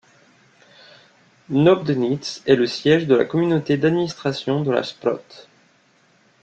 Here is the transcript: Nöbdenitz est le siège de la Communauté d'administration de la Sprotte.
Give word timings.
Nöbdenitz 1.49 2.41
est 2.47 2.55
le 2.55 2.65
siège 2.65 3.05
de 3.05 3.13
la 3.13 3.23
Communauté 3.23 3.77
d'administration 3.77 4.63
de 4.63 4.71
la 4.71 4.81
Sprotte. 4.81 5.47